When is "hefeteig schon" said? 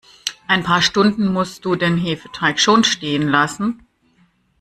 1.95-2.83